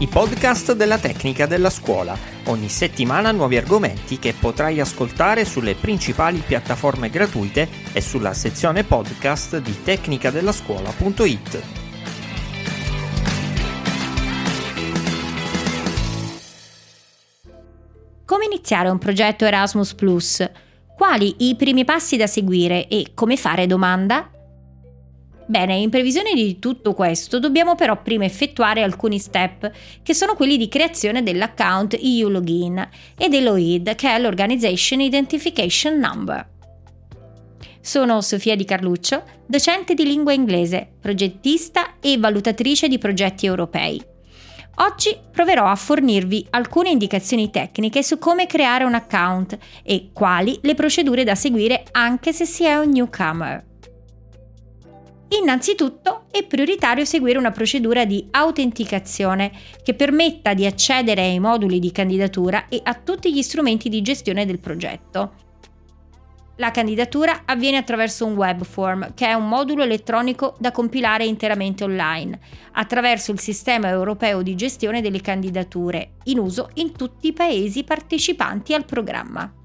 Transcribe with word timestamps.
i 0.00 0.06
podcast 0.06 0.74
della 0.74 0.98
tecnica 0.98 1.46
della 1.46 1.70
scuola. 1.70 2.16
Ogni 2.44 2.68
settimana 2.68 3.32
nuovi 3.32 3.56
argomenti 3.56 4.20
che 4.20 4.32
potrai 4.32 4.78
ascoltare 4.78 5.44
sulle 5.44 5.74
principali 5.74 6.38
piattaforme 6.38 7.10
gratuite 7.10 7.68
e 7.92 8.00
sulla 8.00 8.32
sezione 8.32 8.84
podcast 8.84 9.58
di 9.58 9.82
tecnicadellascuola.it. 9.82 11.62
Come 18.24 18.44
iniziare 18.44 18.90
un 18.90 18.98
progetto 18.98 19.44
Erasmus⁇ 19.44 19.94
Quali 20.94 21.48
i 21.48 21.56
primi 21.56 21.84
passi 21.84 22.16
da 22.16 22.28
seguire 22.28 22.86
e 22.86 23.10
come 23.14 23.36
fare 23.36 23.66
domanda? 23.66 24.30
Bene, 25.48 25.76
in 25.76 25.88
previsione 25.88 26.34
di 26.34 26.58
tutto 26.58 26.92
questo 26.92 27.38
dobbiamo 27.38 27.74
però 27.74 28.02
prima 28.02 28.26
effettuare 28.26 28.82
alcuni 28.82 29.18
step, 29.18 29.72
che 30.02 30.12
sono 30.12 30.34
quelli 30.34 30.58
di 30.58 30.68
creazione 30.68 31.22
dell'account 31.22 31.94
EU 31.98 32.28
Login 32.28 32.86
e 33.16 33.30
dell'OID, 33.30 33.94
che 33.94 34.14
è 34.14 34.18
l'Organization 34.18 35.00
Identification 35.00 35.96
Number. 35.98 36.46
Sono 37.80 38.20
Sofia 38.20 38.56
Di 38.56 38.66
Carluccio, 38.66 39.22
docente 39.46 39.94
di 39.94 40.04
lingua 40.04 40.34
inglese, 40.34 40.86
progettista 41.00 41.94
e 41.98 42.18
valutatrice 42.18 42.86
di 42.86 42.98
progetti 42.98 43.46
europei. 43.46 44.04
Oggi 44.80 45.16
proverò 45.32 45.64
a 45.64 45.76
fornirvi 45.76 46.46
alcune 46.50 46.90
indicazioni 46.90 47.48
tecniche 47.48 48.02
su 48.02 48.18
come 48.18 48.44
creare 48.44 48.84
un 48.84 48.92
account 48.92 49.56
e 49.82 50.10
quali 50.12 50.58
le 50.60 50.74
procedure 50.74 51.24
da 51.24 51.34
seguire 51.34 51.84
anche 51.92 52.34
se 52.34 52.44
si 52.44 52.64
è 52.64 52.76
un 52.76 52.90
newcomer. 52.90 53.64
Innanzitutto 55.30 56.24
è 56.30 56.44
prioritario 56.44 57.04
seguire 57.04 57.38
una 57.38 57.50
procedura 57.50 58.06
di 58.06 58.26
autenticazione 58.30 59.52
che 59.82 59.92
permetta 59.92 60.54
di 60.54 60.64
accedere 60.64 61.20
ai 61.20 61.38
moduli 61.38 61.78
di 61.78 61.92
candidatura 61.92 62.66
e 62.68 62.80
a 62.82 62.94
tutti 62.94 63.32
gli 63.32 63.42
strumenti 63.42 63.90
di 63.90 64.00
gestione 64.00 64.46
del 64.46 64.58
progetto. 64.58 65.46
La 66.56 66.70
candidatura 66.70 67.42
avviene 67.44 67.76
attraverso 67.76 68.26
un 68.26 68.34
web 68.34 68.64
form, 68.64 69.14
che 69.14 69.26
è 69.26 69.34
un 69.34 69.46
modulo 69.46 69.82
elettronico 69.82 70.56
da 70.58 70.72
compilare 70.72 71.24
interamente 71.24 71.84
online, 71.84 72.36
attraverso 72.72 73.30
il 73.30 73.38
sistema 73.38 73.88
europeo 73.90 74.42
di 74.42 74.56
gestione 74.56 75.00
delle 75.00 75.20
candidature, 75.20 76.14
in 76.24 76.38
uso 76.38 76.70
in 76.74 76.92
tutti 76.92 77.28
i 77.28 77.32
paesi 77.32 77.84
partecipanti 77.84 78.74
al 78.74 78.86
programma. 78.86 79.57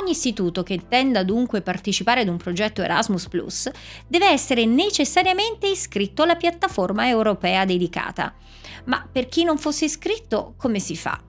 Ogni 0.00 0.12
istituto 0.12 0.62
che 0.62 0.72
intenda 0.72 1.22
dunque 1.22 1.60
partecipare 1.60 2.22
ad 2.22 2.28
un 2.28 2.38
progetto 2.38 2.80
Erasmus 2.80 3.28
Plus 3.28 3.70
deve 4.06 4.30
essere 4.30 4.64
necessariamente 4.64 5.66
iscritto 5.66 6.22
alla 6.22 6.36
piattaforma 6.36 7.08
europea 7.08 7.66
dedicata. 7.66 8.34
Ma 8.86 9.06
per 9.10 9.28
chi 9.28 9.44
non 9.44 9.58
fosse 9.58 9.84
iscritto, 9.84 10.54
come 10.56 10.78
si 10.78 10.96
fa? 10.96 11.20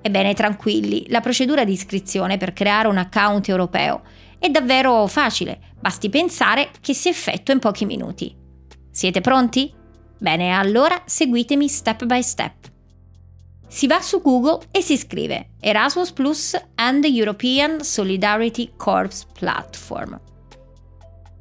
Ebbene, 0.00 0.32
tranquilli, 0.34 1.06
la 1.08 1.20
procedura 1.20 1.64
di 1.64 1.72
iscrizione 1.72 2.36
per 2.36 2.52
creare 2.52 2.86
un 2.86 2.98
account 2.98 3.48
europeo 3.48 4.02
è 4.38 4.48
davvero 4.48 5.04
facile, 5.08 5.74
basti 5.80 6.08
pensare 6.08 6.70
che 6.80 6.94
si 6.94 7.08
effettua 7.08 7.52
in 7.52 7.58
pochi 7.58 7.84
minuti. 7.84 8.32
Siete 8.92 9.20
pronti? 9.20 9.74
Bene, 10.18 10.52
allora 10.52 11.02
seguitemi 11.04 11.66
step 11.68 12.04
by 12.04 12.22
step. 12.22 12.77
Si 13.68 13.86
va 13.86 14.00
su 14.00 14.20
Google 14.22 14.66
e 14.70 14.80
si 14.80 14.96
scrive 14.96 15.50
Erasmus 15.60 16.12
Plus 16.12 16.60
and 16.76 17.04
European 17.04 17.82
Solidarity 17.82 18.72
Corps 18.76 19.26
Platform. 19.32 20.18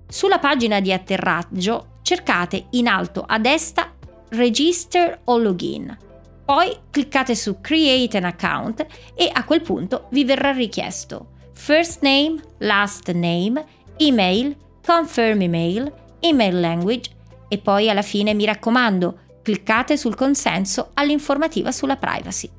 Sulla 0.08 0.39
pagina 0.39 0.80
di 0.80 0.94
atterraggio 0.94 2.00
cercate 2.02 2.67
in 2.72 2.88
alto 2.88 3.23
a 3.25 3.39
destra 3.39 3.92
Register 4.30 5.22
o 5.25 5.38
Login. 5.38 5.98
Poi 6.45 6.78
cliccate 6.92 7.36
su 7.36 7.59
Create 7.59 8.17
an 8.17 8.25
account 8.25 8.86
e 9.16 9.30
a 9.31 9.44
quel 9.44 9.61
punto 9.61 10.08
vi 10.11 10.23
verrà 10.23 10.52
richiesto 10.52 11.36
first 11.58 12.02
name, 12.02 12.39
last 12.60 13.11
name, 13.11 13.66
email, 13.98 14.55
confirm 14.86 15.42
email, 15.42 15.92
email 16.20 16.60
language 16.60 17.10
e 17.49 17.58
poi 17.58 17.89
alla 17.89 18.02
fine 18.02 18.33
mi 18.33 18.45
raccomando 18.45 19.20
cliccate 19.47 19.95
sul 19.95 20.13
consenso 20.13 20.89
all'informativa 20.93 21.71
sulla 21.71 21.95
privacy. 21.95 22.49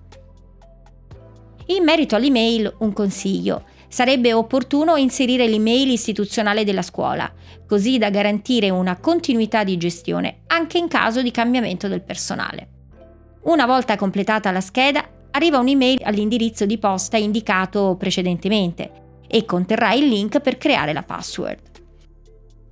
In 1.66 1.84
merito 1.84 2.16
all'email, 2.16 2.76
un 2.78 2.94
consiglio. 2.94 3.64
Sarebbe 3.88 4.32
opportuno 4.32 4.96
inserire 4.96 5.46
l'email 5.46 5.90
istituzionale 5.90 6.64
della 6.64 6.80
scuola, 6.80 7.30
così 7.66 7.98
da 7.98 8.08
garantire 8.08 8.70
una 8.70 8.96
continuità 8.96 9.64
di 9.64 9.76
gestione 9.76 10.44
anche 10.46 10.78
in 10.78 10.88
caso 10.88 11.20
di 11.20 11.30
cambiamento 11.30 11.88
del 11.88 12.02
personale. 12.02 12.68
Una 13.42 13.66
volta 13.66 13.96
completata 13.96 14.50
la 14.50 14.62
scheda, 14.62 15.06
arriva 15.32 15.58
un'email 15.58 16.00
all'indirizzo 16.04 16.64
di 16.64 16.78
posta 16.78 17.18
indicato 17.18 17.96
precedentemente 17.98 19.18
e 19.28 19.44
conterrà 19.44 19.92
il 19.92 20.08
link 20.08 20.40
per 20.40 20.56
creare 20.56 20.94
la 20.94 21.02
password. 21.02 21.60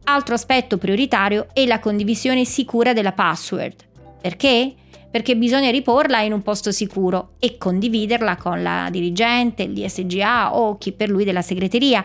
Altro 0.05 0.35
aspetto 0.35 0.79
prioritario 0.79 1.49
è 1.53 1.67
la 1.67 1.81
condivisione 1.81 2.47
sicura 2.47 2.95
della 2.95 3.13
password. 3.13 3.85
Perché? 4.27 4.75
Perché 5.09 5.37
bisogna 5.37 5.71
riporla 5.71 6.21
in 6.21 6.33
un 6.33 6.43
posto 6.43 6.73
sicuro 6.73 7.35
e 7.39 7.57
condividerla 7.59 8.37
con 8.37 8.61
la 8.61 8.89
dirigente, 8.91 9.63
il 9.63 9.73
DSGA 9.73 10.57
o 10.57 10.77
chi 10.79 10.91
per 10.91 11.11
lui 11.11 11.23
della 11.23 11.43
segreteria 11.43 12.05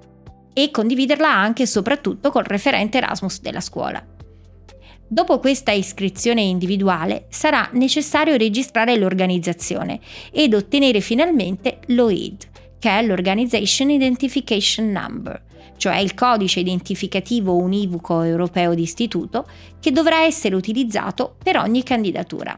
e 0.54 0.70
condividerla 0.70 1.28
anche 1.28 1.64
e 1.64 1.66
soprattutto 1.66 2.30
col 2.30 2.44
referente 2.44 3.00
Erasmus 3.00 3.42
della 3.42 3.60
scuola. 3.60 4.06
Dopo 5.08 5.40
questa 5.40 5.72
iscrizione 5.72 6.42
individuale 6.42 7.26
sarà 7.30 7.68
necessario 7.74 8.38
registrare 8.38 8.96
l'organizzazione 8.98 10.00
ed 10.32 10.54
ottenere 10.54 11.02
finalmente 11.02 11.80
l'OID, 11.88 12.50
che 12.78 13.00
è 13.00 13.04
l'Organization 13.04 13.90
Identification 13.90 14.92
Number, 14.92 15.42
cioè 15.82 15.98
il 15.98 16.14
codice 16.14 16.60
identificativo 16.60 17.56
univoco 17.56 18.22
europeo 18.22 18.76
di 18.76 18.84
istituto 18.84 19.48
che 19.80 19.92
dovrà 19.92 20.22
essere 20.22 20.54
utilizzato 20.54 21.38
per 21.42 21.58
ogni 21.58 21.82
candidatura. 21.82 22.56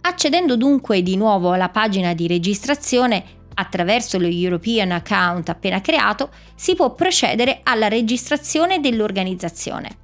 Accedendo 0.00 0.56
dunque 0.56 1.02
di 1.02 1.14
nuovo 1.14 1.52
alla 1.52 1.68
pagina 1.68 2.14
di 2.14 2.26
registrazione 2.26 3.22
attraverso 3.52 4.18
lo 4.18 4.28
European 4.28 4.92
Account 4.92 5.50
appena 5.50 5.82
creato, 5.82 6.30
si 6.54 6.74
può 6.74 6.94
procedere 6.94 7.60
alla 7.64 7.88
registrazione 7.88 8.80
dell'organizzazione. 8.80 9.98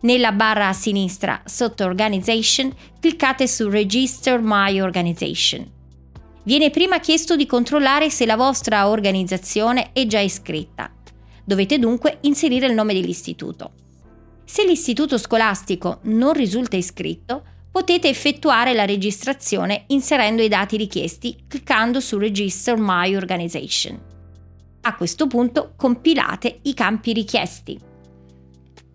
Nella 0.00 0.32
barra 0.32 0.68
a 0.68 0.72
sinistra 0.72 1.42
sotto 1.44 1.84
Organization 1.84 2.74
cliccate 2.98 3.46
su 3.46 3.68
Register 3.68 4.40
My 4.40 4.80
Organization 4.80 5.76
viene 6.48 6.70
prima 6.70 6.98
chiesto 6.98 7.36
di 7.36 7.44
controllare 7.44 8.08
se 8.08 8.24
la 8.24 8.34
vostra 8.34 8.88
organizzazione 8.88 9.92
è 9.92 10.06
già 10.06 10.20
iscritta. 10.20 10.90
Dovete 11.44 11.78
dunque 11.78 12.20
inserire 12.22 12.66
il 12.66 12.72
nome 12.72 12.94
dell'istituto. 12.94 13.72
Se 14.46 14.64
l'istituto 14.64 15.18
scolastico 15.18 15.98
non 16.04 16.32
risulta 16.32 16.78
iscritto, 16.78 17.44
potete 17.70 18.08
effettuare 18.08 18.72
la 18.72 18.86
registrazione 18.86 19.84
inserendo 19.88 20.40
i 20.40 20.48
dati 20.48 20.78
richiesti 20.78 21.44
cliccando 21.46 22.00
su 22.00 22.16
Register 22.16 22.76
My 22.78 23.14
Organization. 23.14 24.00
A 24.80 24.94
questo 24.94 25.26
punto 25.26 25.74
compilate 25.76 26.60
i 26.62 26.72
campi 26.72 27.12
richiesti. 27.12 27.78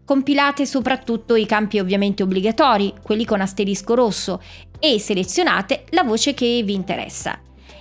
Compilate 0.06 0.66
soprattutto 0.66 1.36
i 1.36 1.46
campi 1.46 1.80
ovviamente 1.80 2.24
obbligatori, 2.24 2.94
quelli 3.02 3.24
con 3.24 3.40
asterisco 3.40 3.96
rosso, 3.96 4.42
e 4.80 5.00
selezionate 5.00 5.86
la 5.92 6.04
voce 6.04 6.34
che 6.34 6.62
vi 6.66 6.74
interessa. 6.74 7.40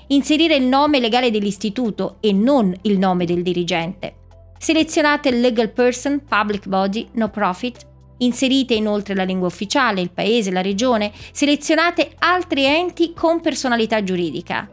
Inserire 0.08 0.54
il 0.54 0.64
nome 0.64 1.00
legale 1.00 1.32
dell'istituto 1.32 2.18
e 2.20 2.32
non 2.32 2.72
il 2.82 2.98
nome 2.98 3.24
del 3.24 3.42
dirigente. 3.42 4.16
Selezionate 4.56 5.32
legal 5.32 5.70
person, 5.70 6.22
public 6.24 6.68
body, 6.68 7.08
no 7.14 7.28
profit. 7.28 7.84
Inserite 8.18 8.74
inoltre 8.74 9.16
la 9.16 9.24
lingua 9.24 9.48
ufficiale, 9.48 10.00
il 10.00 10.12
paese, 10.12 10.52
la 10.52 10.62
regione. 10.62 11.10
Selezionate 11.32 12.12
altri 12.18 12.64
enti 12.64 13.12
con 13.14 13.40
personalità 13.40 14.04
giuridica. 14.04 14.70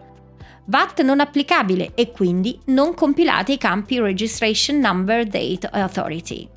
VAT 0.66 1.02
non 1.02 1.20
applicabile 1.20 1.94
e 1.96 2.12
quindi 2.12 2.60
non 2.66 2.94
compilate 2.94 3.54
i 3.54 3.58
campi 3.58 4.00
Registration 4.00 4.78
Number 4.78 5.26
Date 5.26 5.68
Authority. 5.72 6.48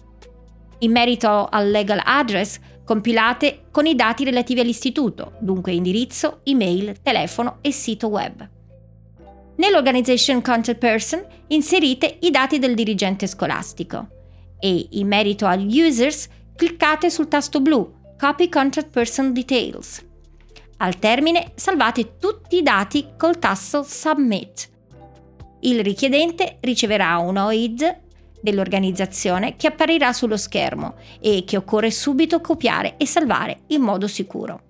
In 0.82 0.90
merito 0.90 1.46
al 1.49 1.70
legal 1.70 2.00
address, 2.02 2.58
compilate 2.84 3.67
con 3.70 3.87
i 3.87 3.94
dati 3.94 4.25
relativi 4.25 4.61
all'istituto, 4.61 5.34
dunque 5.38 5.73
indirizzo, 5.73 6.40
email, 6.43 7.00
telefono 7.00 7.58
e 7.61 7.70
sito 7.70 8.08
web. 8.08 8.49
Nell'Organization 9.56 10.43
Contact 10.43 10.79
Person 10.79 11.25
inserite 11.49 12.19
i 12.23 12.31
dati 12.31 12.58
del 12.58 12.75
dirigente 12.75 13.29
scolastico 13.29 14.08
e 14.58 14.88
in 14.90 15.06
merito 15.06 15.46
agli 15.46 15.81
users 15.81 16.29
cliccate 16.56 17.11
sul 17.11 17.28
tasto 17.28 17.61
blu 17.61 18.00
Copy 18.19 18.49
Contact 18.49 18.90
Person 18.90 19.32
Details. 19.32 20.05
Al 20.78 20.99
termine 20.99 21.52
salvate 21.55 22.17
tutti 22.19 22.56
i 22.56 22.62
dati 22.62 23.11
col 23.17 23.38
tasto 23.38 23.85
Submit. 23.85 24.69
Il 25.61 25.81
richiedente 25.85 26.58
riceverà 26.61 27.19
un 27.19 27.37
OID 27.37 28.00
dell'organizzazione 28.42 29.56
che 29.56 29.68
apparirà 29.68 30.12
sullo 30.12 30.36
schermo 30.36 30.96
e 31.20 31.44
che 31.46 31.56
occorre 31.56 31.90
subito 31.90 32.40
copiare 32.40 32.96
e 32.98 33.06
salvare 33.06 33.60
in 33.68 33.80
modo 33.80 34.06
sicuro. 34.06 34.64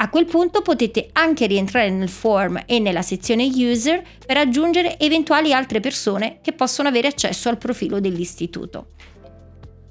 A 0.00 0.10
quel 0.10 0.26
punto 0.26 0.62
potete 0.62 1.08
anche 1.12 1.46
rientrare 1.46 1.90
nel 1.90 2.08
form 2.08 2.62
e 2.66 2.78
nella 2.78 3.02
sezione 3.02 3.44
user 3.44 4.02
per 4.24 4.36
aggiungere 4.36 4.98
eventuali 4.98 5.52
altre 5.52 5.80
persone 5.80 6.38
che 6.42 6.52
possono 6.52 6.88
avere 6.88 7.08
accesso 7.08 7.48
al 7.48 7.58
profilo 7.58 8.00
dell'istituto. 8.00 8.88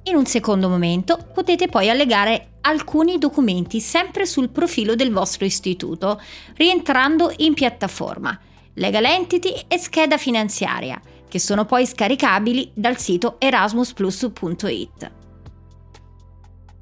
In 0.04 0.16
un 0.16 0.26
secondo 0.26 0.70
momento 0.70 1.18
potete 1.34 1.68
poi 1.68 1.90
allegare 1.90 2.52
alcuni 2.62 3.18
documenti 3.18 3.82
sempre 3.82 4.26
sul 4.26 4.50
profilo 4.50 4.96
del 4.96 5.12
vostro 5.12 5.46
istituto, 5.46 6.22
rientrando 6.56 7.34
in 7.38 7.54
piattaforma, 7.54 8.38
legal 8.76 9.04
entity 9.04 9.54
e 9.68 9.78
scheda 9.78 10.18
finanziaria, 10.18 11.02
che 11.28 11.40
sono 11.40 11.66
poi 11.66 11.86
scaricabili 11.86 12.72
dal 12.74 12.98
sito 12.98 13.36
erasmusplus.it. 13.40 15.12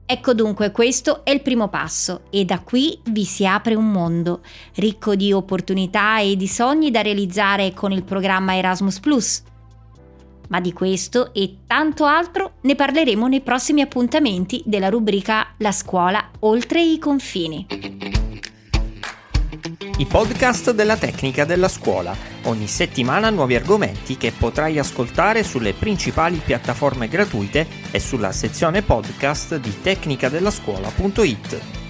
Ecco 0.07 0.33
dunque 0.35 0.71
questo 0.71 1.25
è 1.25 1.31
il 1.31 1.41
primo 1.41 1.67
passo 1.67 2.25
e 2.29 2.45
da 2.45 2.59
qui 2.59 2.99
vi 3.05 3.25
si 3.25 3.47
apre 3.47 3.73
un 3.73 3.91
mondo 3.91 4.41
ricco 4.75 5.15
di 5.15 5.33
opportunità 5.33 6.19
e 6.19 6.35
di 6.35 6.47
sogni 6.47 6.91
da 6.91 7.01
realizzare 7.01 7.73
con 7.73 7.91
il 7.91 8.03
programma 8.03 8.55
Erasmus⁇ 8.55 8.99
ma 10.47 10.59
di 10.59 10.73
questo 10.73 11.33
e 11.33 11.57
tanto 11.65 12.05
altro 12.05 12.57
ne 12.61 12.75
parleremo 12.75 13.27
nei 13.27 13.41
prossimi 13.41 13.81
appuntamenti 13.81 14.61
della 14.65 14.89
rubrica 14.89 15.53
La 15.57 15.71
scuola 15.71 16.29
oltre 16.41 16.81
i 16.81 16.99
confini. 16.99 17.65
I 19.97 20.05
podcast 20.05 20.71
della 20.71 20.97
tecnica 20.97 21.45
della 21.45 21.67
scuola. 21.67 22.34
Ogni 22.45 22.67
settimana 22.67 23.31
nuovi 23.31 23.55
argomenti 23.55 24.17
che 24.17 24.31
potrai 24.31 24.77
ascoltare 24.77 25.43
sulle 25.43 25.73
principali 25.73 26.37
piattaforme 26.37 27.07
gratuite 27.07 27.65
e 27.89 27.99
sulla 27.99 28.31
sezione 28.31 28.83
podcast 28.83 29.57
di 29.57 29.81
tecnicadellascuola.it. 29.81 31.84